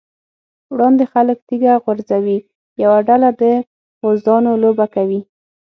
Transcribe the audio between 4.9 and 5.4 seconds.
کوي.